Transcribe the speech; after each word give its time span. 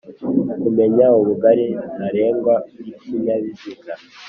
Kumenya 0.61 1.05
ubugari 1.19 1.67
ntarengwa 1.95 2.55
bw'ikinyabiziga. 2.77 3.93